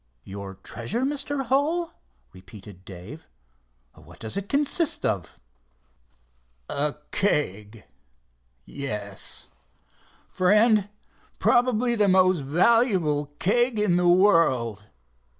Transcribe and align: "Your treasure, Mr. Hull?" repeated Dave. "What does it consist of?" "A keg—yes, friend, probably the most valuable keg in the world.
"Your 0.23 0.55
treasure, 0.63 1.03
Mr. 1.03 1.45
Hull?" 1.45 1.93
repeated 2.33 2.83
Dave. 2.85 3.27
"What 3.93 4.17
does 4.17 4.35
it 4.35 4.49
consist 4.49 5.05
of?" 5.05 5.39
"A 6.67 6.95
keg—yes, 7.11 7.85
friend, 10.27 10.89
probably 11.37 11.93
the 11.93 12.07
most 12.07 12.39
valuable 12.39 13.27
keg 13.37 13.77
in 13.77 13.95
the 13.97 14.07
world. 14.09 14.85